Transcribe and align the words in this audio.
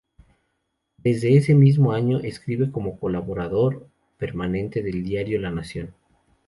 Desde 0.97 1.37
ese 1.37 1.53
mismo 1.53 1.93
año 1.93 2.21
escribe 2.21 2.71
como 2.71 2.99
colaborador 2.99 3.87
permanente 4.17 4.81
del 4.81 5.03
diario 5.03 5.39
"La 5.39 5.51
Nación". 5.51 5.93